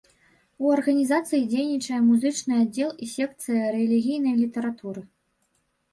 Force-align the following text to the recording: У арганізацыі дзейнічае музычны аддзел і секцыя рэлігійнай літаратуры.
У 0.63 0.69
арганізацыі 0.75 1.43
дзейнічае 1.51 1.99
музычны 2.07 2.53
аддзел 2.63 2.89
і 3.07 3.11
секцыя 3.15 3.63
рэлігійнай 3.77 4.35
літаратуры. 4.43 5.01